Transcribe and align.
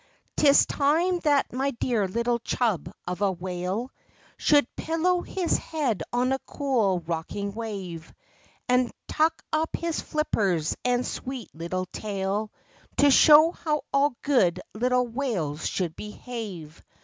Tis 0.35 0.65
time 0.65 1.19
that 1.19 1.53
my 1.53 1.69
dear 1.69 2.07
little 2.07 2.39
chub 2.39 2.91
of 3.05 3.21
a 3.21 3.31
whale 3.31 3.91
Should 4.37 4.67
pillow 4.75 5.21
his 5.21 5.57
head 5.59 6.01
on 6.11 6.31
a 6.31 6.39
cool 6.47 7.01
rocking 7.01 7.53
wave, 7.53 8.11
And 8.67 8.91
tuck 9.07 9.43
up 9.53 9.75
his 9.75 10.01
flippers 10.01 10.75
and 10.83 11.05
sweet 11.05 11.53
little 11.53 11.85
tail 11.85 12.51
To 12.97 13.11
show 13.11 13.51
how 13.51 13.83
all 13.93 14.15
good 14.23 14.59
little 14.73 15.05
whales 15.05 15.67
should 15.69 15.95
behave. 15.95 16.81